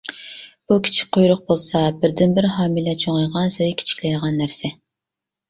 [0.71, 4.75] بۇ كىچىك قۇيرۇق بولسا بىردىنبىر ھامىلە چوڭايغانسېرى كىچىكلەيدىغان نەرسە.